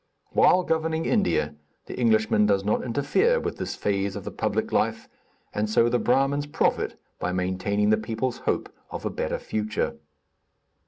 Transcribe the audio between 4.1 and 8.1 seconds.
of the public life, and so the Brahmins profit by maintaining the